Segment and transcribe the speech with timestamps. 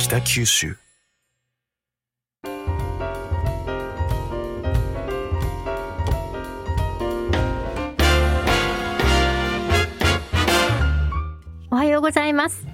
[0.00, 0.74] 北九州。
[11.70, 12.66] おはようございます。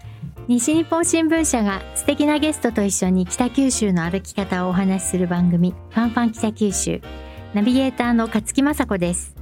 [0.46, 7.02] 西日本新聞社が素敵なゲストと一緒に北九州の歩き方をお話しする番組ファンファン北九州。
[7.54, 9.34] ナビゲーターの勝木雅子です。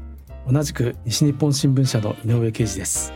[0.51, 3.13] 同じく西日本新聞社の井上啓二です。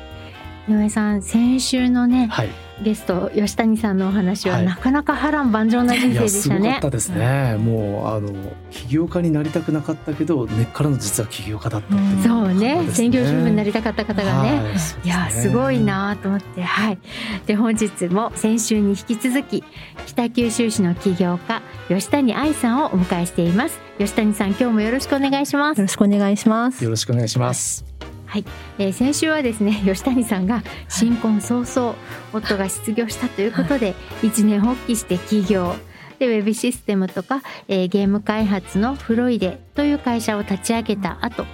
[0.68, 4.66] 井上さん先週のね、はいゲスト吉谷さんのお話は、はい。
[4.66, 6.60] なかなか波乱万丈な人生でしたね。
[6.60, 8.32] すごかったですね、もうあの
[8.70, 12.22] 起業家になりたくなかったけど根っからの実は起業家だったっていう。
[12.22, 12.74] そうね。
[12.74, 14.62] ことです専業主婦になりたかった方がね、はい。
[14.64, 16.62] ねいやすごいなと思って。
[16.62, 16.98] はい。
[17.46, 19.64] で本日も先週に引き続き
[20.06, 23.80] 北九州市の起業家吉谷愛さんをお迎えしています。
[23.98, 25.78] 吉谷さん今日もよろしくお願いします。
[25.78, 26.84] よろしくお願いします。
[26.84, 27.97] よろしくお願いします
[28.28, 28.44] はい、
[28.78, 31.96] えー先週はですね 吉谷さんが新婚早々
[32.32, 35.74] 夫が失業したということで一年発起して起業。
[36.18, 41.46] でウェブシステムとか、えーゲーム開発のフロイデという会社を立ち上げた後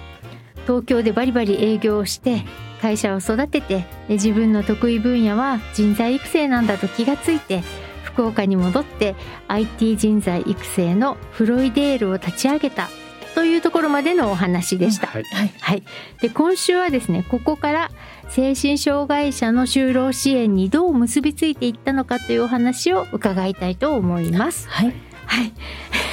[0.63, 2.43] 東京でバリバリ営業をして
[2.81, 7.63] 会社を育ててで自分の得意分野は人材育成なんだと気がついて
[8.03, 9.15] 福岡に戻って
[9.47, 12.89] IT 人材育成のフロイデールを立ち上げた
[13.35, 15.07] というところまでのお話でした。
[15.07, 15.53] はいはい。
[15.59, 15.83] はい、
[16.21, 17.91] で今週はですねここから
[18.29, 24.67] 精神障害者の就労支援にどう結びついていったのかというお話を伺いたいと思います。
[24.69, 24.93] はい。
[25.27, 25.53] はい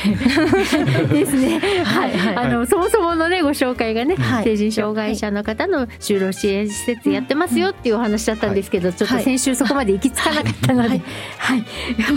[1.13, 1.59] ですね。
[1.85, 4.45] はい、はいあのそもそものねご紹介がね、はい。
[4.45, 10.95] 成人障害者の方の就労支援施設やってますよっていうお話だったんですけど、ちょっと先週そこまで行き着かなかったので、は
[11.39, 11.65] はいい、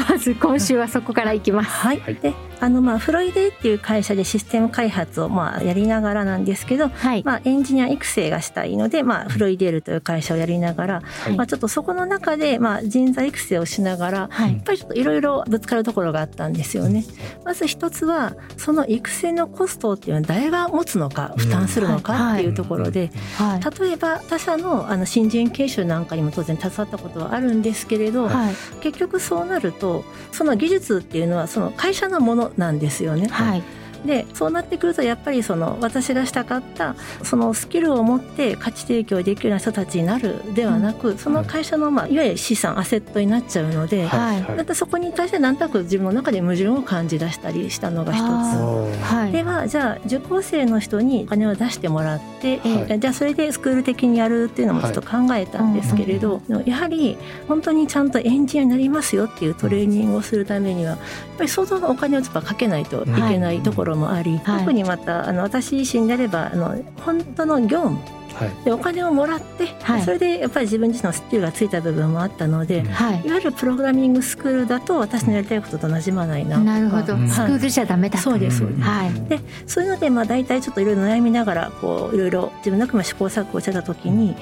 [0.09, 1.69] まず今週はそこから行きます。
[1.69, 1.99] はい。
[1.99, 2.15] はい。
[2.15, 11.35] で、あのまあフロイデっていう会社でシステム開発をまあやりながらなんですけど、はい、まあエンジニア育成がしたいので、まあフロイデールという会社をやりながら、はい。
[11.35, 14.27] まあちょっとそこの中でまあ人材育成をしながら。
[14.31, 14.53] はい。
[14.53, 17.03] やっぱりちょっといろいろぶつかるところがあったんですよね。
[17.43, 33.27] まず一つはその育成のコストっていうのは誰が持つのか負担するのかっていうところで、はい、例えば他社のあの新人研修なんかにも当然携わったことはあるんですけれど、はい、結局そうなるとその技術っていうのはその会社のものなんですよね。
[33.27, 33.63] はい、
[34.05, 44.57] でそうなってくるとやっぱりその私がしたかったそのスキルを持って価値提供できるような人たちになるではなく、その会社のまあいわゆる資産アセットになっちゃうので、はい。
[44.57, 49.31] だってそこに対して何となく自分の中で矛盾を感じ出したりしたのが一つ。
[49.31, 52.99] ではじゃあ受講生の人にお金を出してもらって、はい。
[52.99, 57.17] じゃあそれでスクール的にやるっていうのもちょっと考えたんですけれど、やはり
[57.47, 60.99] 本当にちゃんとエンジニアになりますよっていうトレーニングをするためにはやっ
[61.37, 64.59] ぱり相当のお金をやっぱかけないといけないところもあり、はい。
[64.59, 67.99] 特にまたあの私自身であればあの本当の業務
[68.35, 68.65] はい。
[68.65, 70.01] でお金をもらって、はい。
[70.01, 72.85] それでやっぱり自分自身のスキルがついた部分もあったので、うん。
[72.87, 73.21] はい。
[73.25, 78.23] いわゆるプログラミングスクールだと私のやりたいことと馴染まないななるほど、うんスクールじゃダメだと。
[78.23, 78.59] そうです。
[78.59, 79.13] そうですはい。
[79.29, 84.35] でそういうのでまあ大体ちょっといろいろ悩みながらこういろいろ自分の中で試行錯誤してた時に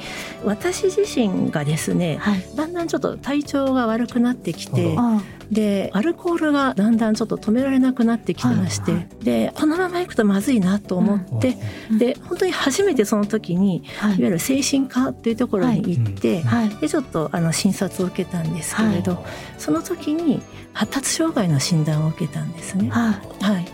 [0.44, 2.44] 私自身がですねはい。
[2.56, 11.57] だんだんちょっと体調が悪くなってきてあでアルコールがだんだんちょっと止められなくなってきてまして、はいでこのままいくとまずいなと思って、
[11.91, 14.17] うんで本当に初めてその時にはい。
[14.17, 16.69] いわゆる精神科っていうところに行って、はい。
[16.77, 19.23] でちょっとあの診察を受けたんですけれど、
[19.57, 20.41] その時に
[20.73, 22.89] 発達障害の診断を受けたんですね。
[22.89, 23.43] はい。
[23.43, 23.67] はい、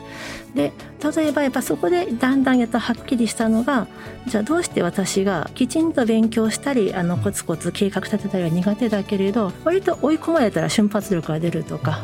[0.56, 0.74] で
[1.16, 3.88] 例えばやっぱそこでだんだんやっとはっきりしたのが
[4.28, 12.04] じゃあどうして私がきちんと勉強したりあのコツコツ計画立てたりは苦手だけれど割と追い込まれたら瞬発力が出るとか。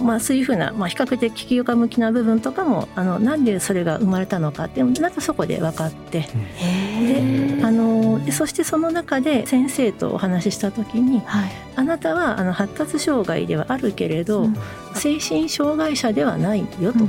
[0.00, 11.50] まあ、そういうふうな、まあ、比較的起業家向きな部分とかもあのなんでそれが生まれたのかっていうのもなんかそこで分かってへであのでそしてその中で先生とお話しした時にはい。
[11.74, 14.56] あなたはあの発達障害ではあるけれど、うん
[15.02, 17.00] 精神障害者ではないよと。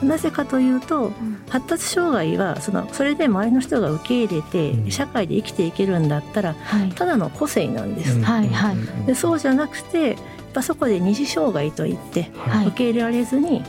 [0.00, 0.08] うん。
[0.08, 1.12] なぜかというと
[1.48, 4.90] 発達障害はそのそれで周りの人が受け入れてうん。
[4.90, 6.88] 社会で生きていけるんだったらはい。
[6.90, 8.16] ただの個性なんです。
[8.16, 8.22] うん。
[8.22, 9.06] はいはい。
[9.06, 10.16] でそうじゃなくてやっ
[10.52, 12.66] ぱそこで二次障害といってはい。
[12.68, 13.62] 受け入れられずに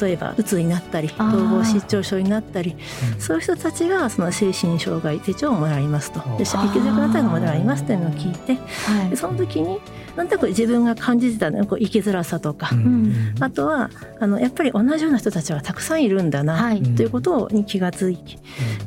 [0.00, 2.76] 例えばうつになったり統合失調症になったり
[3.18, 6.20] そういう人たちがその精神障害手帳をもらいますと。
[6.38, 9.10] で生きづらくなったのもらいますというのを聞いてはい。
[9.10, 9.78] でその時に
[10.14, 13.34] なんとなく自分が感じてたのはこう生きづらさとか、ん。
[13.40, 13.90] あとは
[14.20, 16.82] あのやっぱり同じような人たちはたくさんいるんだな、はい。
[16.82, 18.38] ということに気がつき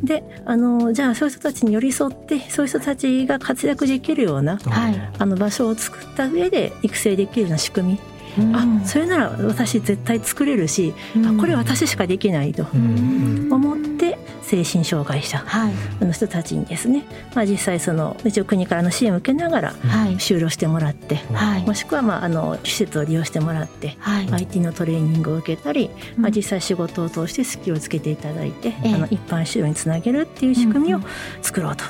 [0.03, 5.11] であのじゃあそういう人たちに寄り添ってそういう人たちが活躍できるようなはい。
[5.17, 8.18] あの場所を作った上で育成できるような仕組み、うん
[8.53, 11.25] あそれなら私絶対作れるし、うん。
[11.27, 13.49] あこれ私しかできないとうん。
[13.51, 16.05] 思って精神障害者はい。
[16.05, 17.03] の人たちにですね、
[17.35, 20.15] まあ、実際その一応国からの支援を受けながらはい。
[20.15, 21.65] 就労してもらって、はい。
[21.65, 24.27] もしくはまああの施設を利用してもらって、はい。
[24.31, 26.23] IT のトレーニングを受けたり、うん。
[26.23, 28.93] まあ、実際仕事を通してスキルをつけていただいて、ええ。
[28.95, 31.03] あの一般就労につなげるっていう仕組みをうん
[31.41, 31.83] 作ろうと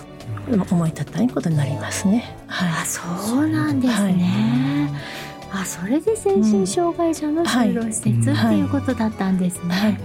[0.71, 2.35] 思い立ったことになりますね。
[2.47, 2.69] はい。
[2.81, 3.01] あそ
[3.35, 4.89] うなんですね、
[5.51, 9.97] あそれで精神障害者の就労施設っていうことだったんですね、はい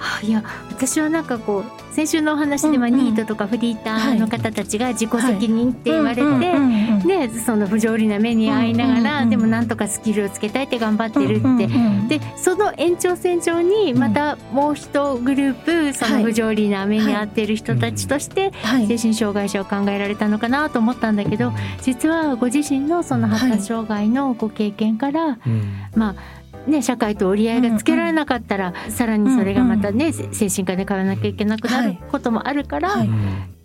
[0.00, 18.86] あいや私はなんかこう先週のお話ではニートとかフリーターの方たちが自己責任って言われて、その不条理な目に遭いながら、でもなんとかスキルをつけたいって頑張ってるって、でその延長線上にまたもう一グループその不条理な目に遭ってる人たちとしてはい。
[18.86, 21.52] 精神障害者を考えられたのかなと思ったんだけど
[21.82, 25.84] 実はご自身のその発達障害のご経験から、うん。
[25.94, 33.10] まあね、社会と折り合いがつけられなかったら、さらにそれがまたね、精神科で通わなきゃいけなくなることもあるから、はい。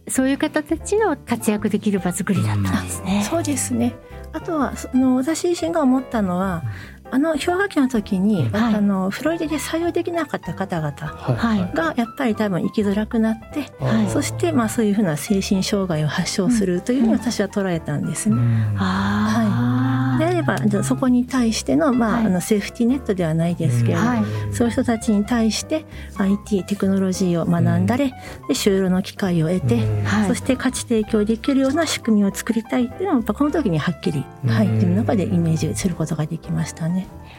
[0.07, 3.25] そういう方たちの活躍できる場作りだったんですね。
[3.27, 3.95] そうですね。
[4.33, 6.63] あとはその私自身が思ったのは
[7.11, 11.59] あの氷河期の時に、はいあのフロリダで採用できなかった方々はい。
[11.59, 11.73] はい。
[11.73, 14.09] がやっぱり多分生きづらくなって、はい。
[14.09, 18.35] そしてまあそういうふうな精神障害を発症するというふうに私は捉えたんですね。
[18.77, 22.25] あであればじゃあそこに対しての,、まあはい。
[22.25, 24.23] あのセーフティーネットではないですけれども、はい。
[24.53, 25.85] そういう人たちに対して
[26.17, 28.15] IT テクノロジーを学んだり、で
[28.53, 30.27] 就労の機会を得て、はい。
[30.27, 36.94] そして価値提供できるような仕組みを作りたいっていうのもやっぱこの時にはっきり、はい、うん自分の中でイメージすることができましたね。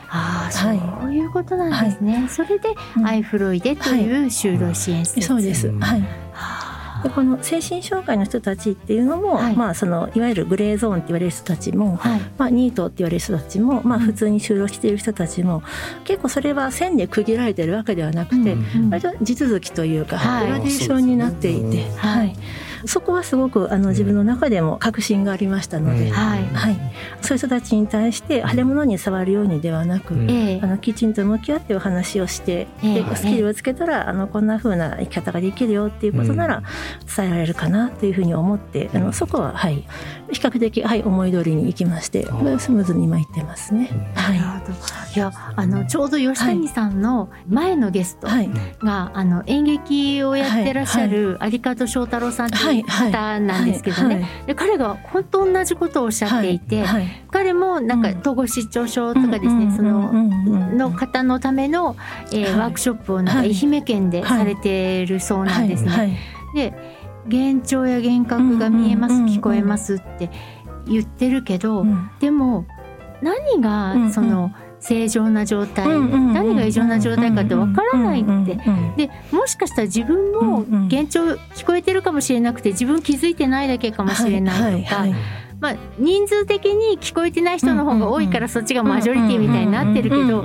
[0.08, 1.00] あーはい。
[1.02, 2.26] そういうことなんですね。
[2.28, 3.06] それで、うん。
[3.06, 5.26] アイフロイデという就労支援施設。
[5.26, 5.80] そうです、うん。
[5.80, 9.56] はい、はでこの精神障害の人たちっていうのも、はい。
[9.56, 12.20] まあ、そのいわゆるグレーゾーンって言われる人たちも、はい。
[12.38, 15.62] まあ、ニートって言われる人たちも、まあ、普通に就労している人たちも
[16.04, 18.90] 結構それは線で区切られてるわけではなくて、うん。
[18.90, 20.46] 割と地続きというか、はい。
[20.46, 22.36] グラデーションになっていて、うんはい、
[22.86, 26.10] そこはすごくあの自分の中でも確信がありましたので、うん。
[26.12, 26.44] はい。
[26.46, 26.76] はい、
[27.20, 33.02] そういう人たちに対して腫れ物に触るようにではなく、あのきちんと向き合ってお話をして、ええ。
[33.02, 36.62] でスキルをつけたらあのこんな風な生き方ができるよっていうことなら
[37.16, 39.84] 伝えられるかなというふうに思って、あのそこははい
[40.30, 42.24] 比較的はい思い通りに行きまして
[42.58, 43.88] スムーズに今行ってますね。
[44.14, 44.38] はい。
[44.38, 44.74] なるほど。
[45.14, 48.50] いやあのちょうど吉谷さんの前のゲストはい。
[48.78, 58.20] が、あの演劇をやってらっしゃる有方翔太郎さんという方なんですけどね、はいで彼が本当同じことをおっしゃっていて、はい彼もなんかうん。
[58.20, 61.96] 統合失調症とかですね、そのの方方のための、
[62.32, 62.58] えーはい。
[62.58, 63.54] ワークショップをなんかはい。
[63.54, 65.90] 愛媛県でされてるそうなんですね。
[65.90, 66.16] はい。
[66.54, 66.72] で
[67.26, 70.30] 幻聴や幻覚が見えます、聞こえますって
[70.86, 72.10] 言ってるけど、うん。
[72.20, 72.66] でも
[73.22, 78.58] 何がんその正常な状態、何が異常な状態かってわからないって。
[78.96, 81.24] でもしかしたら自分も幻聴
[81.54, 85.04] 聞こえてるかもしれなくて自分気づいてないだけかもしれないとか、
[85.60, 90.44] まあ、人数的に聞こえてない人の方が多いからそっちがマジョリティみたいになってるけど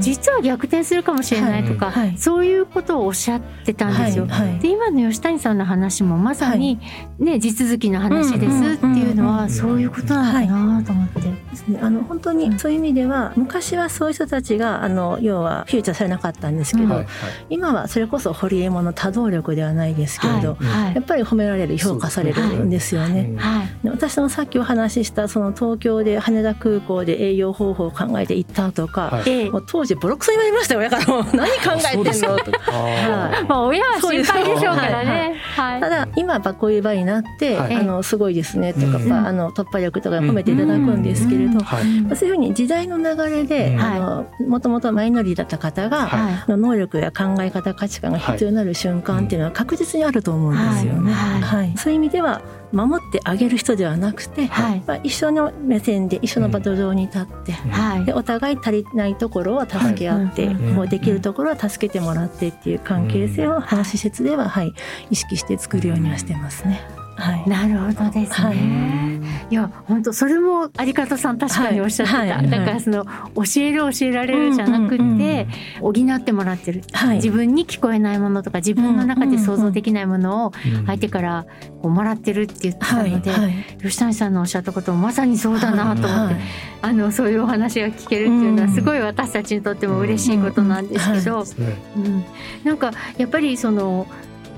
[0.00, 2.18] 実は逆転するかもしれないとか、はいはい。
[2.18, 4.26] そういうことをおっしゃってたんですよ。
[4.26, 4.58] はいはい。
[4.60, 6.78] で今の吉谷さんの話もまさに、
[7.18, 11.20] ね地続きの話ですっていうのはそういうことなのかなと思って。
[11.20, 17.04] ですね、あの本当にそういう意味では昔はそういう人たちがあの要はフューチャーされなかったんですけど、
[17.50, 20.84] 今はそれこそホリエモンの多動力ではないですけれど、はい。
[20.84, 20.94] はい。
[20.94, 23.34] やっぱり褒められる評価されるんですよね。
[23.36, 23.68] はい。
[23.84, 29.28] で私のさっきお話ししたその東京で羽田空港で営業方法を考えて行ったとか、はい。
[29.28, 29.50] ええ。
[29.50, 31.20] もう当時ボロクソ言われましたよ親からも。
[31.20, 32.60] う何考えてんのとか。
[32.68, 35.34] あまあ親は心配でしょうからね。
[35.56, 35.80] はい。
[35.80, 37.76] ただ今やっぱこういう場になって、はい。
[37.76, 38.92] あのすごいですねとか、うん。
[38.92, 41.60] やっぱあの突破力とか褒めていただくんですけれど、うん。
[41.60, 42.16] はい。
[42.16, 43.80] そういうふうに時代の流れで、うん。
[43.80, 46.50] あのもともとマイノリティだった方が、はい。
[46.50, 51.12] の能力や考え方価値観が必要になる瞬間っていうのは確実にあると思うんですよね。
[51.12, 51.40] はい。
[51.40, 51.74] はい。
[51.76, 52.42] そういう意味では
[52.72, 54.82] 守ってあげる人ではなくて、はい。
[54.86, 58.04] まあ、一緒の目線で一緒の場土上に立って、はい。
[58.04, 64.72] でお互い足りないところは助け合って、はいもうできるところは助けてもらってっていう関係性を話施設では、はい、
[65.10, 67.01] 意識して作るようにはしてますね。
[67.22, 67.48] はい。
[67.48, 68.46] なるほどですね。
[68.46, 69.52] はい。
[69.52, 72.18] い、や本当それも有方さん確かにおっしゃってた。
[72.18, 72.30] はい。
[72.30, 72.50] はい。
[72.50, 76.08] だからその教える教えられるじゃなくて、うんうんうん。
[76.08, 76.82] 補ってもらってる。
[76.92, 77.16] はい。
[77.16, 81.46] 自分に聞こえないものとか自分の中で想像できないものをうん相手から
[81.80, 83.52] こうもらってるって言ってたはいので、はい。
[83.80, 86.42] 吉谷さんのおっしゃったこともまさにそうだなと思って、はい。
[86.82, 92.24] あのそういうお話が聞けるっていうのはすごい私たちにとっても嬉しいことなんですけど、そうですねうん、
[92.64, 94.08] なんかやっぱりその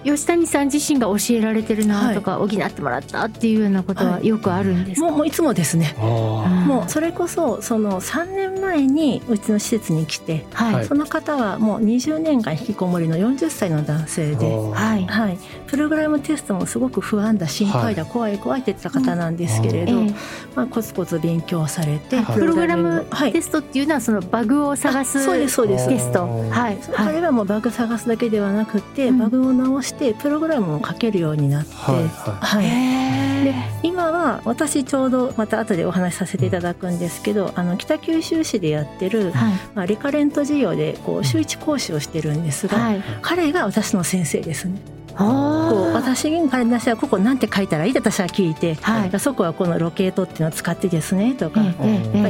[0.04, 5.94] 吉谷さん自身が教えられてるなとか、補ってもらったっていうようなことはよくあるんですか、もうもういつもですね。
[5.98, 10.84] あもうそれこそその3年前にうちの施設に来てはい、はい。
[10.86, 14.46] その方はもう20年間引きこもりの40歳の男性で。
[14.46, 15.06] はい。
[15.06, 20.14] はい、プログラムテストもすごく不安だ心配だ、怖い怖いって言ってた方なんですけれど、ええ
[20.54, 22.38] まあ、コツコツ勉強されて、はい。
[22.38, 25.88] プログラムテストっていうのはそのバグを探すあそうですそうです。
[25.88, 26.26] テスト。
[26.50, 26.78] はい。
[26.80, 29.18] そはい彼はもうバグ探すだけではなくて、うん。
[29.18, 32.44] バグを直してプログラムを書けるようになって、はいはい。
[32.44, 32.64] はい。
[32.66, 39.52] へで今は私ちょうどまた後でお話しさせていただくんですけどあの北九州市でやってる、ーはい。
[39.74, 43.02] まあ、リカレント授業でこう週一講師をしてるんですが、はい。
[43.22, 44.78] 彼が私の先生ですね。
[45.16, 49.20] こうあ私に彼にはここなんて書いたらいいって私は聞いて、はい。
[49.20, 51.60] そこはこのロケートっていうのを使ってですねとか、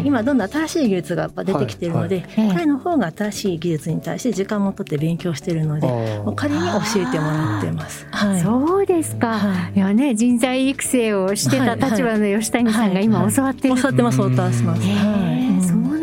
[0.05, 5.89] 今どんどん新しい技術が出てきてるので、彼の方が新しい技術に対して時間も取って勉強してるので、
[6.37, 8.07] 彼に教えてもらってます。
[8.11, 8.41] はい。
[8.41, 9.73] そうですか、はい。
[9.77, 14.85] い、やね人材育成をしてた立場の吉谷さんが今教わってる、教わってます教わってます。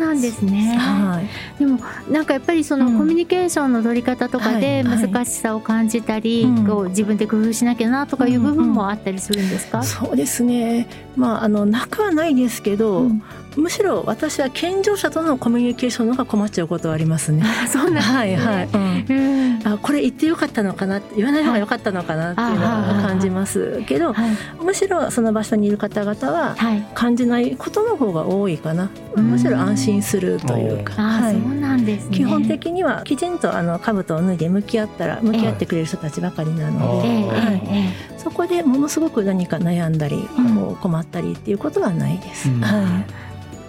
[0.02, 1.58] なんですね、はい。
[1.58, 1.78] でも
[2.10, 2.98] なんかやっぱりそのうん。
[2.98, 5.10] コミュニケーションの取り方とかではいはい。
[5.10, 6.66] 難しさを感じたり、うん。
[6.66, 10.88] こう自分で工夫しなきゃなとかいう部分もあったりするんですか、そうですね。
[11.16, 13.22] まああのなくはないですけど、うん
[13.56, 17.42] むしろ私は健常者とのコミュニケーションの方が困っちゃうことはありますね。
[17.44, 18.00] あそうなんね。
[18.00, 18.68] はいはい。
[18.72, 19.06] うん。
[19.08, 19.60] うん。
[19.64, 23.82] あこれ言ってよかったのかなって言わない方が良かったのかなっていうのは感じます。
[23.86, 24.36] けどはい。
[24.62, 26.86] むしろその場所にいる方々ははい。
[26.94, 28.90] 感じないことの方が多いかな。
[29.14, 29.30] うん。
[29.32, 31.34] むしろ安心するというか、はい。
[31.34, 32.16] そうなんですね。
[32.16, 37.62] 基本的にはきちんとあの兜を脱いで向き合ったら向き合ってくれる人たちばかりなので、はい。
[37.70, 40.56] ええそこでものすごく何か悩んだり、うん。
[40.56, 42.48] こう困ったりっていうことはないです。
[42.48, 42.60] うん。
[42.60, 43.04] は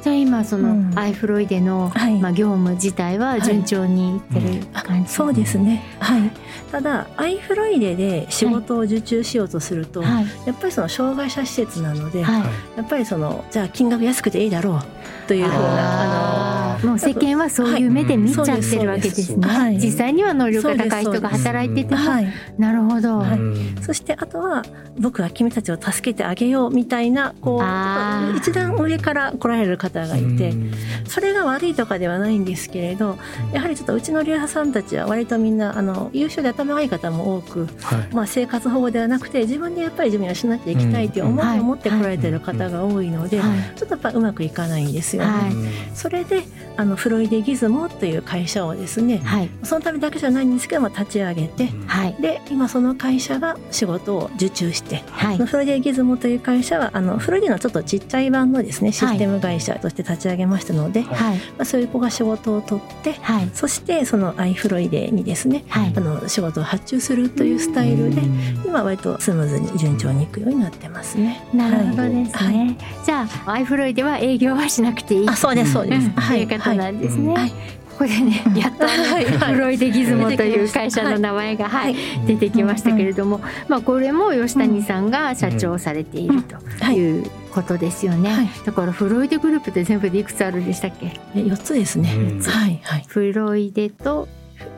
[0.03, 0.99] じゃあ今そのうん。
[0.99, 2.19] アイフロイデの、はい。
[2.19, 5.81] まあ、業務自体は順調にいってる感い、じ、そうですね。
[5.99, 6.29] はい。
[6.71, 10.25] ただアイフロイデで仕事を受注しようとすると、はい。
[10.45, 12.43] やっぱりその障害者施設なので、はい。
[12.75, 14.81] やっぱりそのじゃあ金額安くていいだろう
[15.27, 16.42] というふうなああー
[16.83, 19.77] もう世間はそういう目で見ちゃってるわけですね、はい。
[19.77, 22.33] 実際には能力が高い人が働いてても、のはい。
[22.57, 23.39] なるほど、はい。
[23.39, 23.81] うん。
[23.81, 24.63] そしてあとは
[24.99, 30.71] 僕は君たちを助けてあげようみたいなこう一段上から来られる方がいて、うん。
[31.07, 33.17] それが悪いとかではないんですけれど
[33.53, 38.13] やはりちょっとうちの流派さんたちは割とみんなあの優秀で頭がいい方も多く、はい。
[38.13, 43.77] まあ、生活保護ではなくて自分でやっぱり自分を養っていきたいという思いを持ってこられてる方が多いので、はい。
[43.77, 45.29] ちょっとやっぱうまくいかないんですよね。
[45.29, 45.51] はい。
[45.95, 46.43] それで
[46.77, 49.49] あのフロイデギズモという会社をですねはい。
[49.63, 52.15] そのためだけじゃないんですけども立ち上げてはい。
[52.19, 55.37] で今その会社が仕事を受注してはい。
[55.37, 61.37] フロイデギズモという会社はあのフロイデのちょっとちっちゃい版のですねシステム会社として立ち上げましたので、はい。
[61.37, 63.49] まあ、そういう子が仕事を取ってはい。
[63.53, 65.93] そしてそのアイフロイデにですねはい。
[65.95, 68.21] あの仕事を発注するというスタイルで
[68.65, 71.45] 今割とスムーズに順調にいくようになってますね。
[71.53, 72.57] なるほどですはい。
[72.57, 75.29] ね、じゃあアイフロイでは営業はしなくていい。
[75.29, 76.07] あそうですそうです。
[76.07, 76.13] うん。
[76.13, 77.49] という方なんですね、はい。
[77.49, 86.55] ここでねやっとフロイデギズモという会社の名前が、はい出てきましたけれども、まあ、これも吉谷さんが社長をされていると
[86.91, 87.21] い。
[87.21, 88.49] うことですよね、はい。
[88.65, 91.19] だからフロイデグループって全部でいくつあるんでしたっけ？
[91.35, 92.11] え四つですね。
[92.15, 92.41] うん。
[92.41, 93.05] はいはい。
[93.07, 94.27] フロイデと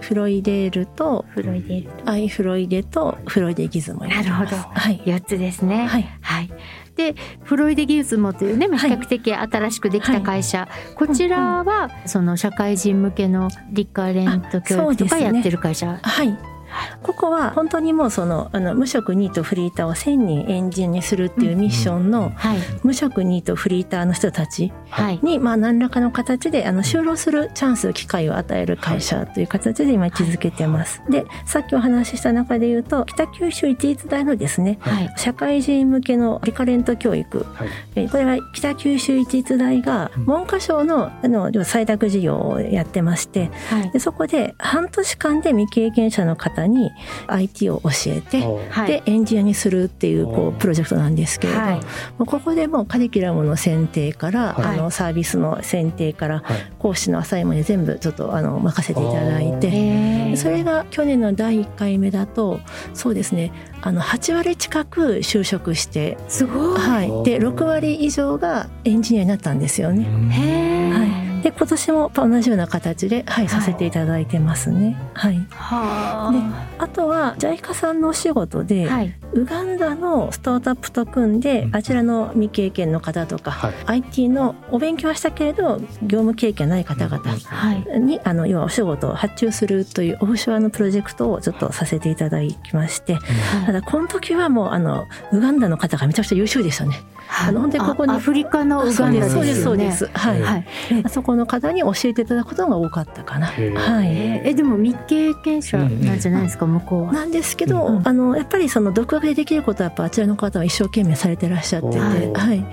[0.01, 2.03] フロイデールとフロイデール。
[2.03, 4.57] とアイフロイデとフロイデギズモになるほど。
[4.57, 5.01] はい。
[5.05, 5.85] 4つですね。
[5.85, 6.05] はい。
[6.35, 6.49] はい、
[6.95, 16.54] でフロイデギズモというねまあ比はい較的新しくできた会社、こちらはその社会人向けのリカレント教育とかやってる会社、はい。
[17.03, 22.57] ここは本当にもうそのあの無職ニートフリーターを1000人エンジンにするっていうミッションのはい。
[22.83, 25.19] 無職ニートフリーターの人たちはい。
[25.21, 31.01] にまあ何らかの形であの就労するチャンス機会を与える会社という形で今位置づけてます。
[31.09, 35.13] でさっきお話しした中で言うと北九州一律大のですねはい。
[35.17, 37.45] 社会人向けのリカレント教育。
[37.53, 37.67] はい。
[37.95, 40.25] えーこれは北九州一律大がうん。
[40.25, 43.91] 文科省のあの採択事業をやってましてはい。
[43.91, 46.91] でそこで半年間で未経験者の方に
[47.27, 48.87] IT を教えて、はい。
[48.87, 50.53] でエンジニアにするっていうこおう。
[50.53, 51.75] プロジェクトなんですけれど、はい。
[51.75, 51.81] も
[52.21, 54.77] うここでもうカリキュラムの選定から、はい。
[54.79, 56.71] あのサービスの選定からはい。
[56.79, 60.35] 講師のアサインまで全部ちょっとあの任せていただいおて。
[60.37, 62.59] それが去年の第1回目だと
[62.93, 66.79] そうですねあの8割近く就職して、すごい。
[66.79, 70.05] はい、でおー6割以上がエンジニアになったんですよね。
[70.31, 70.93] へー。
[70.93, 74.99] はいで今年も同じような形で、はい、させていただいてますね。
[75.13, 75.45] はい。
[75.51, 76.39] はで
[76.79, 79.13] あとは JICA さんのお仕事で、はい。
[79.33, 81.75] ウガンダのスタートアップと組んで、うん。
[81.75, 83.73] あちらの未経験の方とか、はい。
[83.85, 87.99] IT のお勉強はしたけれど業務経験ない方々はい。
[87.99, 93.19] にあの要はお仕事を発注するというオフショアのプロジェクトをちょっとさせていただきまして
[93.67, 97.03] ただこの時はもうあのウガンダの方がめちゃくちゃ優秀でしたね。
[97.29, 97.51] あ。
[97.51, 99.41] のほんでここにあアフリカのウガンダですよね。
[99.41, 100.09] そうですそうです。
[100.13, 100.65] はい、はい。
[101.03, 103.47] あそこの方に教えていただくことが多かったかな。
[103.47, 104.07] はい。
[104.07, 107.13] ええでも未経験者なんじゃないですか、向こうは。
[107.13, 112.65] なんですけど、うんあのやっぱりその独学でできることはやっぱあちらの方は一生懸命されてらっしゃってて、はいはい、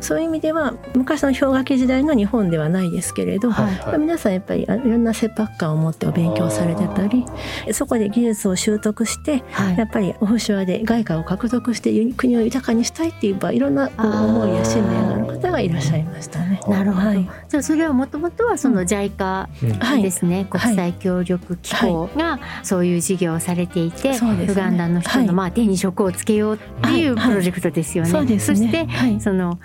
[0.00, 3.66] そういう意味では昔の氷河期時代の日本ではないですけれど、はい。
[3.66, 7.26] はいはい皆さんやっぱりあいろんな切迫感を持ってお勉強されてたり
[7.72, 9.78] そこで技術を習得してはい。
[9.78, 16.60] やっぱりオフショアで外貨を獲得してゆ国を豊かにしたいっていうばいろんな思いや信念がある方がいらっしゃいましたね。
[16.68, 17.28] なるほど、はい。
[17.48, 25.26] じゃあそれはもともとはその JICA ですね、国際協力機構がそういう事業をされていて、ウガンダの人はい。
[25.26, 27.28] のまあ手に職をつけようっていうはい。
[27.28, 28.38] プロジェクトですよね。
[28.38, 28.54] そ。
[28.54, 28.86] して
[29.18, 29.58] その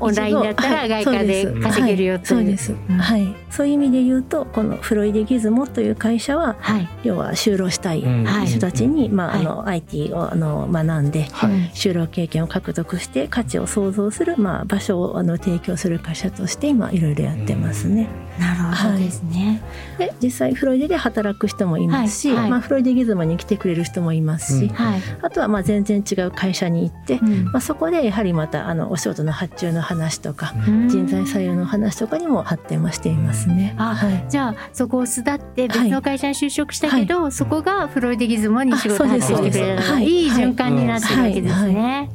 [0.00, 1.60] オンラインだったらはい外貨でそうす。
[1.60, 2.26] 稼げるよという。
[2.28, 2.98] そうです、うん。
[2.98, 6.88] はい、そういう意味で言うとこのフロイデギズモという会社ははい。
[7.02, 8.24] 要は就労したいうん。
[8.24, 8.46] はい。
[8.46, 9.46] 人たちに、まあ、はい。
[9.46, 11.50] あの IT をあの学んではい。
[11.50, 18.08] うん就労経験を獲得して価値を創造する、まあ、場所をあの提供する会社として今いろいろやってますね。
[18.38, 19.62] なるほどですね。
[19.98, 22.38] で実際フロイデで働く人もいますし、はい。
[22.42, 22.50] はい。
[22.50, 24.74] まあ、フロイデギズモに来てくれる人もいますし、うん。
[24.74, 25.00] はい。
[25.22, 27.44] あとはまあ全然違う会社に行って、うん。
[27.46, 30.88] まあ、そこでやはりまたあのお仕事の発注の話とかうん。
[30.88, 33.74] 人材採用の話とかにも発展はしていますね。
[33.78, 34.24] あはい。
[34.28, 40.04] じゃあそこを巣立って別の会社に就職したけど、そこがフロイデギズモに仕事発注してくれたのがはい。
[40.06, 41.74] いい循環になってるわけですはい。
[41.74, 42.10] ね。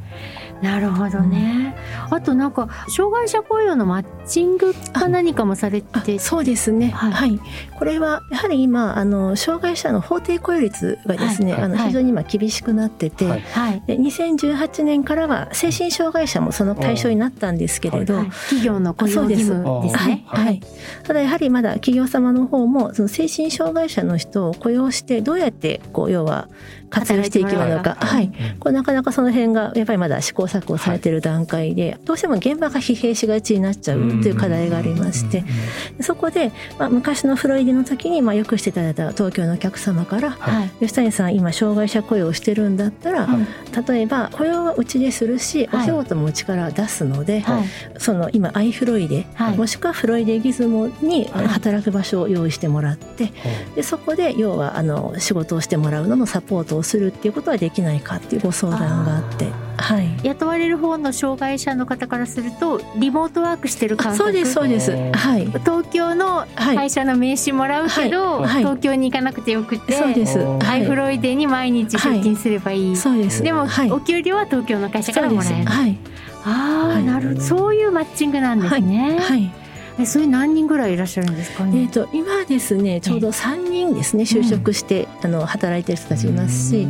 [0.65, 1.75] なるほどね。
[2.10, 6.17] あとなんか障害者雇用のマッチングか何かもされあて。
[6.17, 7.36] そうですね、ははい。
[7.36, 7.39] い
[7.77, 11.62] これはやはり今あの障害者の法定雇用率がですね、はい。
[11.62, 11.72] はい。
[11.72, 13.41] あの非常に今厳しくなってて、はい。
[13.41, 13.84] はい。
[13.86, 18.29] で2018年からは精神障害者もその対象になったんですけれど、はい。
[18.31, 20.07] 企業の雇用義務ですはい。
[20.07, 20.24] ね。
[20.25, 20.62] はい、
[21.03, 26.50] ただやはりまだ企業様の方もその精神障害者の人を雇用してどうやってこう要は
[27.00, 35.44] 活用していけるのか、はい、これなかなかその辺がやっぱりまだ試行錯誤されている段階で、どうしても現場が疲弊しがちになっちゃうという課題がありまして、
[36.02, 40.70] そこで、まあ、昔のフロイデの時にまあよくしていただいた東京のお客様からはい。
[40.80, 43.94] 吉谷さん今障害者雇用をしてるんだったら、はい。
[43.94, 45.84] 例えば雇用はうちでするし、はい。
[45.84, 47.66] お仕事もうちから出すので、はい。
[47.98, 49.58] その今アイフロイデ、はい。
[49.58, 51.48] もしくはフロイデギズモにはい。
[51.48, 53.31] 働く場所を用意してもらって
[53.75, 59.51] でそこで要はあの仕事をしてもらうののサポートをするっていうことはできないかっていうご相談があって。
[59.77, 60.07] はい。
[60.24, 64.24] 雇われる方の障害者の方からするとリモートワークしてる感覚？
[64.24, 64.91] あそうですそうです。
[64.91, 65.45] はい。
[65.48, 66.75] 東京のはい。
[66.77, 68.48] 会社の名刺もらうけど、はい。
[68.48, 68.63] はい。
[68.63, 70.39] 東京に行かなくてよくて、そうです。
[70.39, 73.43] はハイフはロイデに毎日出勤すればいい、いそうです。
[73.43, 73.91] でも、はい。
[73.91, 75.65] お給料は東京の会社からもらえる。
[75.65, 75.98] はい。
[76.45, 77.03] ああ、はい。
[77.03, 77.41] なるほど。
[77.41, 79.51] そういうマッチングなんですね、はい
[79.98, 81.64] えそれ何人ぐらいいらっしゃるんですか？
[81.66, 86.88] えねー、と今ですねちょうど3人ですね就職して、あの働いてる人たちいますし、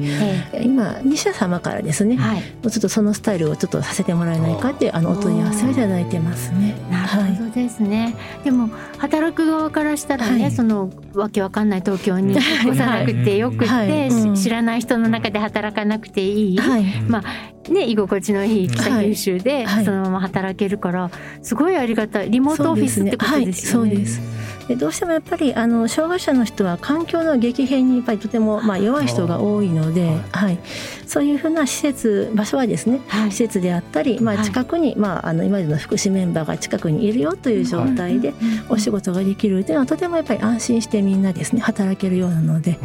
[0.54, 2.38] え今西田様からですね、えはい。
[2.38, 6.76] もうちょっとそのスタイルをちょっとさせてもらえないかっていうあのお問い合わせをいただいてますね。
[6.90, 10.52] なるほどですね、でも働く側からしたらね、はい。
[10.52, 14.08] そのわけわかんない東京に越さなくてよくて、はい。
[14.10, 14.36] うん。
[14.38, 17.24] し知らない人の中で働かなくていい、はい、ま
[17.70, 19.86] ね、居心地のいい北九州ではい。
[19.86, 21.10] そのまま働けるから
[21.42, 22.30] すごいありがたい。
[22.30, 23.14] リモートオフィスすね。
[23.20, 24.20] はいそうです
[24.68, 30.60] でどうしてもやっぱりあの障害者の人は環境の激変にやっぱりとても、まあ、弱い人が多いので、はい、
[31.06, 33.32] そういうふうな施設場所はですねはい。
[33.32, 34.46] 施設であったり、まあ、はい。
[34.46, 38.34] 近くに、まあ、あの今までの福祉メンバーが近くにいるよという状態で
[38.70, 42.80] お仕事ができるというのはとてもやっぱり安心してみんなですね働けるようなので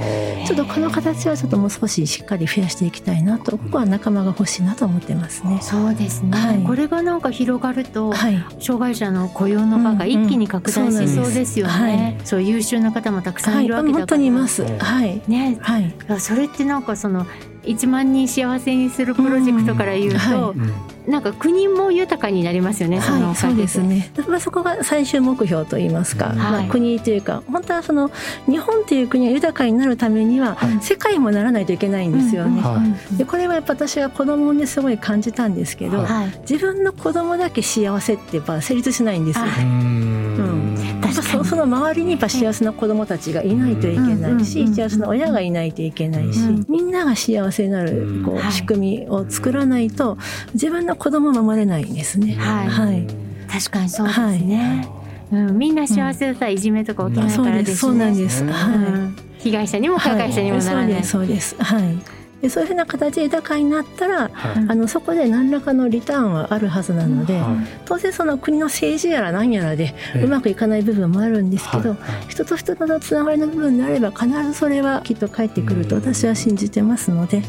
[0.46, 5.58] ちょっとこの形はちょっともう少ししっかり増やしていきたいなとここは仲間が欲しいなと思ってますね。
[5.62, 6.62] そうですね、はい。
[6.62, 8.44] これがなんか広がると、はい。
[8.60, 14.62] 障害者の雇用の場が一気に拡大しそうですよね、うんうんそう優秀な方もたくさはいい、るわけだから、本当にいます。
[14.62, 15.58] うんはい、ね。
[15.60, 17.26] はい、それってなんかその
[17.64, 24.12] 1万人幸せにするプロジェクトから言うと、うんはなんか国も豊かになりますよね、そのはい、そうですね。
[24.28, 26.38] まあ、そこが最終目標といいますか、うん。
[26.38, 26.68] まあ、はい。
[26.68, 28.10] 国というか、本当はその
[28.46, 32.60] 日本という国が豊かになるためには、はい世界もならないといけないんですよね。
[32.60, 32.80] は
[33.16, 36.40] で、これはやっぱ私は子供ですごい感じたんですけど、はいはい。
[36.48, 39.46] 自分の子供だけ幸せってやっぱ成立しないんですよ。
[39.46, 39.60] あ。
[39.60, 40.59] うん
[41.12, 46.66] そその周りにやっぱ幸せな子供たちがいないといけないし、幸せな親がいないといけないし、うん。
[46.68, 50.18] みんなが幸せになるこう、はい仕組みを作らないと
[50.54, 52.34] 自分の子供を守れないんですね。
[52.34, 52.68] はい。
[52.68, 53.06] はい。
[53.50, 54.88] 確かにそうですね、
[55.32, 57.76] うん、みんな幸せだったらいじめとか起きないからですね。
[57.76, 58.44] そうなんです。
[58.44, 58.74] ねはい。
[58.74, 60.92] うん被害者にも加害者にもならない。
[60.92, 61.56] はい、そうです。
[61.56, 61.74] そうです。
[61.74, 64.66] はいでそういうふうな形で豊かになったらはい。
[64.68, 67.66] あのそこで何らかのリターンはあるはずなので、はい。
[67.84, 70.22] 当然その国の政治やら何やらでええ。
[70.24, 71.98] うまくいかない部分もあるんですけど、はい。
[72.28, 77.42] 人と人とのつながりの部分であれば必ずそれはきっと返ってくると私は信じてますので、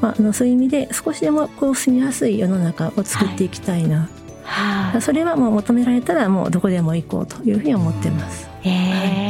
[0.00, 4.08] まあ、あのそういう意味で少しでもこう住みやすい世の中を作っていきたいな、
[4.44, 5.02] はい。
[5.02, 8.48] それはもう求められたらもうどこでも行こうというふうに思ってます。
[8.62, 9.26] へえ。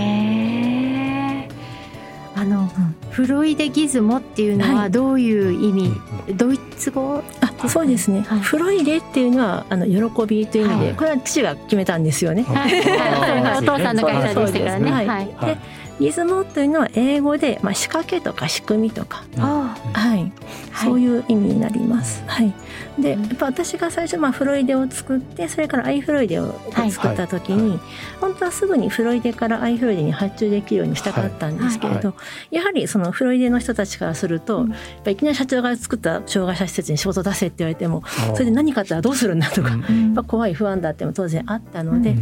[2.35, 2.71] あの、
[3.17, 4.91] フロイデギズモっていうのははい。
[4.91, 5.87] どういう意味、
[6.29, 8.41] うんドイツ語あそうですね、はい。
[8.41, 10.95] フロイデっていうのはあの喜びという意味で、はい。
[10.97, 12.43] これは父が決めたんですよね。
[12.43, 12.81] はい。
[12.83, 13.43] はい。
[13.43, 14.91] はいお父さんの会社でしたからね。
[14.91, 15.07] はい。
[15.07, 15.57] は
[16.01, 16.03] い。
[16.05, 20.31] はいギズモというのは英語で、まあ、仕掛けとか仕組みとか、あはい、
[20.75, 21.01] そうう。
[21.01, 22.23] いう意味になります。
[22.27, 22.53] はい、
[22.99, 23.23] でうん。
[23.23, 27.81] やっぱ私が最初、まあ、フロイデを作ってそれからアイフロイデをはい作った時に、
[28.21, 32.15] 本当はすぐにフロイデからアイフロイデに発注できるようにしたかったんですけれど、
[32.51, 34.71] やはりそのフロイデの人たちからすると、うん。
[34.71, 38.03] やっぱいきなり社長が作った障害者施設に仕事出せって言われても
[38.35, 39.71] それで何かあったらどうするんだとか。
[39.71, 39.81] やっ
[40.15, 42.15] ぱ怖い不安だっても当然あったので、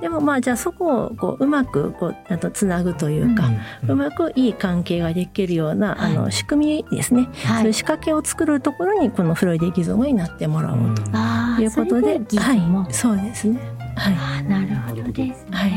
[0.00, 3.50] でもまあじゃあそこをこううまくこうあとつなぐというか、
[3.86, 6.16] うまくいい関係ができるような、はい。
[6.16, 7.56] あの仕組みですね、はい。
[7.58, 11.02] そういう仕掛けを作るところにこのフロイデギゾムになってもらおうと。
[11.60, 12.20] いうことで。
[12.38, 12.54] は
[12.88, 13.60] い、そうですね。
[13.96, 15.72] はい、なるほどですはい。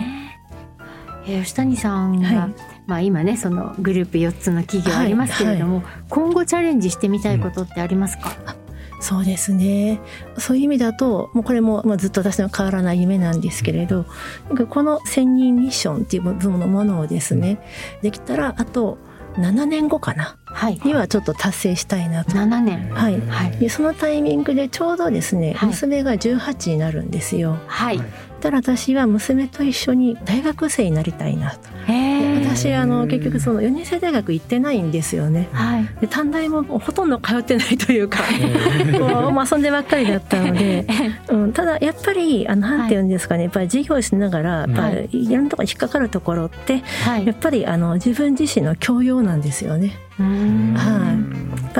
[1.26, 2.54] 吉谷さんが、はい。
[2.86, 8.56] まあ今ねそのグループ4つの企業ありますけれども、今後チャレンジしてみたいことってありますか、
[9.04, 10.00] そうですね。
[10.38, 14.06] そういう意味だと、もうこれもまあずっと私の変わらない夢なんですけれど、
[14.48, 17.60] なんかこの千人ミッションっていうものをですね、
[18.02, 18.98] できたらあと
[19.36, 20.80] 7年後かなはい。
[20.86, 22.32] にはちょっと達成したいなと。
[22.32, 22.90] 7年。
[22.94, 23.20] はい。
[23.20, 23.58] はい。
[23.58, 25.70] でそのタイミングでちょうどですね、はい。
[25.70, 27.58] 娘が18になるんですよ。
[27.68, 28.02] はい
[28.44, 31.60] たら私は娘と一緒に大学生になりたいなと。
[32.54, 35.50] 私あの結局その4年生大学行ってないんですよね。
[35.54, 35.88] はい。
[36.02, 38.20] で短大もほとんど通ってないというか
[39.00, 40.86] こう、まあ、遊んでばっかりだったので、
[41.30, 45.34] うん、ただやっぱりあのなんていうんですかねやっぱり授業しながらやっぱりい。
[45.34, 47.26] ろんなところに引っかかるところってはい。
[47.26, 49.94] やっぱりあの自分自身の教養なんですよね。
[50.18, 51.13] はい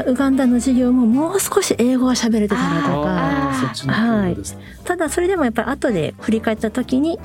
[0.02, 3.50] ウガンダの授業ももう少し英語が喋れてたらとか。
[3.50, 4.64] あーそっちの方ですね。
[4.84, 7.20] ただそれでもやっぱり後で振り返った時に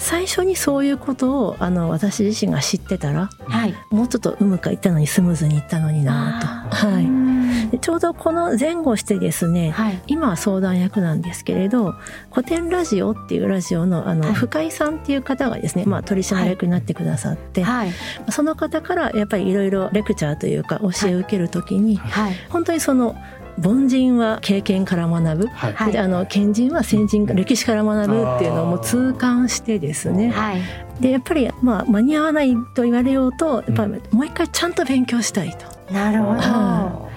[0.00, 3.74] 最初にそういうことをあの私自身が知ってたらはい。
[3.90, 6.86] もうちょっとうむかいったのにスムーズにいったのになと。
[6.88, 7.78] はい。
[7.78, 10.02] ちょうどこの前後してですね、はい。
[10.06, 11.94] 今は相談役なんですけれど
[12.32, 14.34] 古典ラジオっていうラジオのあの、はい。
[14.34, 17.92] 深井さんっていう方がですね、まあ、取締役になってくださって、はい。
[18.30, 22.34] その方からやっぱりいろいろレクチャーというか教えを受けるときに、はい。
[22.48, 23.16] 本当にその
[23.62, 25.98] 凡人は経験から学ぶ、はい。
[25.98, 30.30] あの賢人は先人歴史から学ぶっていうのをもう痛感してですね。
[30.30, 30.60] はい。
[31.00, 35.92] でやっぱりまあ間に合わないと言われようとやっぱりもう一回ちゃんと勉強したいと。
[35.92, 36.40] なるほど。
[36.40, 37.09] はあ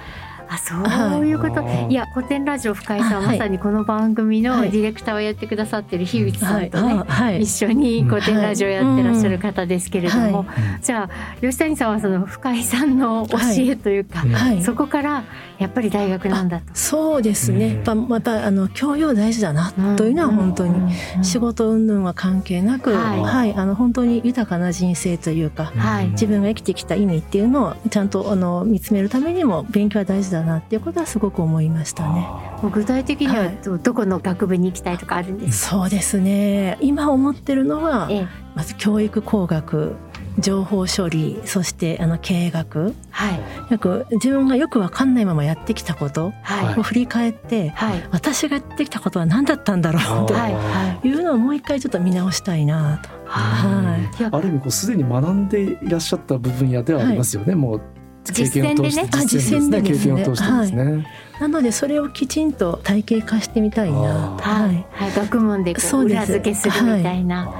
[0.57, 0.75] そ
[1.19, 1.33] うい。
[1.33, 4.71] うこと、はいい、や古典ラジオ深井さんはまさにこの番組のはい。
[4.71, 7.41] ディレクターをやってくださってる樋口さんとね、あはい。
[7.41, 10.45] 一緒に古典ラジオやってらっしゃる方ですけれども、は
[10.81, 14.29] じゃあ吉谷さんはその深井さんの教えというか、はい。
[14.31, 14.63] はい。
[14.63, 15.23] そこから
[15.59, 16.65] やっぱり大学なんだと。
[16.73, 17.73] そうですね、うん。
[17.75, 23.21] やっぱやっぱあの教養大事だなというのは本当に、仕事云々は関係なく、はい。
[23.21, 26.09] はい、あの本当に豊かな人生というか、はい。
[26.09, 32.27] 自分が生きてきた意味っていうのをちゃんとあの見つめるためにも勉強は大事だなっていうことはすごく思いましたね。
[32.61, 33.57] もう具体的にははい。
[33.63, 36.77] どどこの学部に行きたいとかあるんですか、そうですね。
[36.81, 38.27] 今思ってるのはええ。
[38.55, 39.95] まず教育工学
[40.39, 42.93] 情報処理そしてあの経営学。
[43.11, 43.39] はい。
[43.71, 46.79] よく自分がよく分かんないままやってきたことはい。
[46.79, 48.03] を振り返ってはい。
[48.11, 50.53] 私がやってきたことは何だったんだろうとはい。
[50.53, 51.09] はい。
[51.09, 53.09] うのをもう一回ちょっと見直したいなと。
[53.25, 54.25] はい。
[54.31, 57.92] ある意味こうすでに学んでいらっしゃった部分やではありますよね、もう経験を通して
[58.31, 58.89] 実践でね。
[59.27, 61.07] 実践ででですねを通してですね、
[61.39, 63.97] なのでそれをきちんと体系化してみたいな。
[63.97, 64.01] と。
[64.03, 64.75] ははい。
[64.75, 66.31] いはい、学問でこそううです。
[66.31, 67.53] 裏付けするみたいな。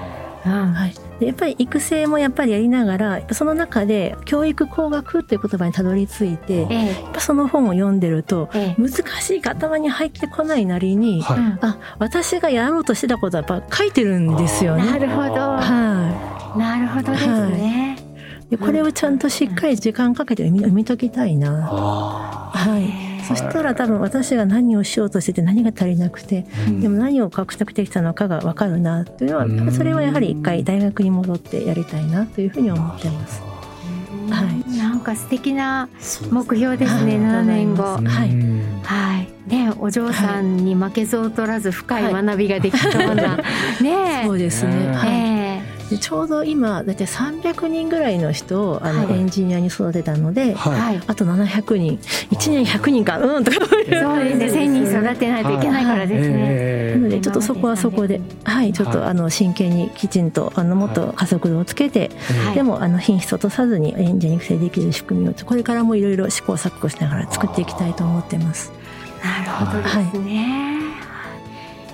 [0.46, 0.74] うん。
[0.74, 8.76] はい、でやっぱり育成もやっぱりやりながらその中で教育工学という言葉にたどり着いてやっえぱその本を読んでるとええ。
[8.78, 11.38] え難しいが頭に入ってこないなりに、はい。
[11.38, 11.60] うん。
[11.62, 14.86] あ私がやろうとしてたことはやっぱ書いてるんですよね。
[14.86, 17.98] なるほど、はなるほどですね。
[18.00, 18.03] い、
[18.54, 21.70] でこれをちゃんとしっかり時間かけて読み読み解きたいな。
[21.72, 29.66] あはい、そしたら多分私が何をしようとしてて何が足りなくてーでも何を獲得できたのかが分かるなというのうん。
[29.66, 33.42] はそれはやはり一回大学に戻ってやりたいなというふうに思ってます。
[34.30, 34.78] はい。
[34.78, 35.90] なんか素敵な
[36.30, 37.44] 目標ですね、はい。
[37.44, 37.84] 7年後。
[37.84, 38.04] はい。
[38.84, 39.50] はい。
[39.50, 43.38] ね、お嬢さんに負けず劣らず深い学びができそうな。
[43.82, 44.94] ねそうですね。
[44.94, 45.10] はい。
[45.10, 45.43] え
[45.94, 49.20] でちょうど今だいたい300人ぐらいの人をあの、はい。
[49.20, 50.80] エンジニアに育てたので、えはい。
[50.80, 51.02] はい。
[51.06, 51.98] あと700人。
[52.32, 53.20] 1年100人か。
[53.20, 53.44] うん。
[53.44, 53.58] とか。
[53.60, 56.36] そうですね、千人育てないといけないからですね。
[56.40, 62.10] えなのでちょっとそこはそこで、はい、ちょっとはいあの真剣にきちんとあのもっと加速度をつけて、
[62.46, 62.56] はい。
[62.56, 68.72] でもあの品質を落とさずにエンジン育成できる仕組みをこれからもいろいろ試行錯誤しながら作っていきたいと思ってます。
[69.24, 70.74] なるほどですね。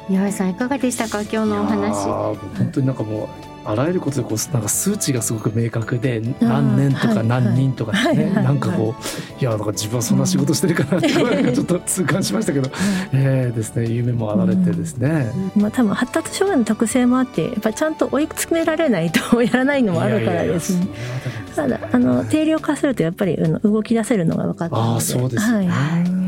[0.10, 2.06] 井上さんいかがでしたか、今日のお話。
[2.06, 12.70] 本当になんかもうあらゆることでこうなんか数値がすごく明確でー何年とはいか何人とかね、はいはいなんかこういやなんか自分はそんな仕事してるかなってなんかちょっと痛感しましたけど、
[13.14, 20.88] えーですね夢もあられてですね、まあ多分発達障害の特性もあってやっぱりちゃんと追い詰められないとやらないのもあるからですね。
[21.56, 24.90] ただあの定量化するとやっぱり動き出せるのが分かったので。
[24.92, 26.20] ああそうですよね、はい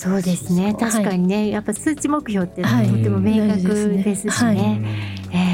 [0.00, 4.80] そうですね、確かにね、やっぱ数値目標ってとはいても明確ですしはいね。
[5.30, 5.49] ええはい。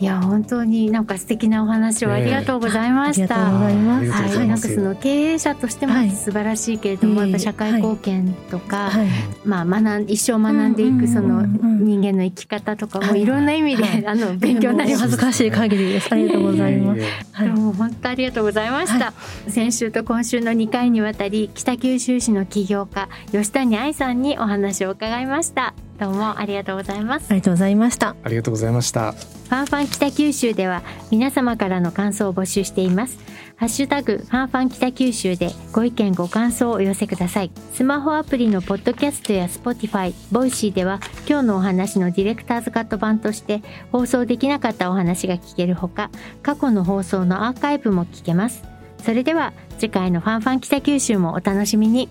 [0.00, 3.52] いや本当になんか素敵なお話をありがとうございましありがとうた。
[3.52, 9.08] ございますありがとうごはい、ざいますなんかその経営者としてもはい素晴らしいけれども、いえいえやっぱ社会貢献とか、はい。
[9.44, 15.18] まあ学ん一生学んでいくその人間の生き方とかもはいいろんな意味で、はいあの勉強になります恥ず。
[15.18, 16.08] かしい限りです。
[16.10, 17.00] ありがとうございます。
[17.04, 17.48] えはい。
[17.48, 19.12] どうも本当ありがとうございました、
[19.48, 28.16] 先週と今週の2回にわたり北九州市の起業家吉谷愛さんにお話を伺いましたどうもありがとうございますありがとうございました。
[28.24, 33.18] ありがとうございましたファンファン北九州では皆様からの感想を募集しています。
[33.56, 37.50] ハッシュタグファンファン北九州でご意見ご感想をお寄せください。
[37.74, 43.60] スマホアプリのポッドキャストや Spotify、 Voicy では今日のお話のディレクターズカット版として
[43.92, 46.10] 放送できなかったお話が聞けるほか、
[46.42, 48.62] 過去の放送のアーカイブも聞けます。
[49.04, 52.08] それでは次回のファンファン北九州もお楽しみに。